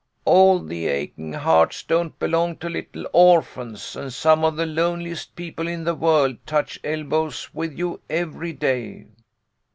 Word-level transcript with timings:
"All 0.25 0.57
the 0.63 0.87
aching 0.87 1.33
hearts 1.33 1.83
don't 1.83 2.17
belong 2.17 2.57
to 2.57 2.69
little 2.69 3.05
orphans, 3.13 3.95
and 3.95 4.11
some 4.11 4.43
of 4.43 4.55
the 4.55 4.65
loneliest 4.65 5.35
people 5.35 5.67
in 5.67 5.83
the 5.83 5.93
world 5.93 6.37
touch 6.47 6.79
elbows 6.83 7.53
with 7.53 7.77
you 7.77 8.01
every 8.09 8.53
day." 8.53 9.05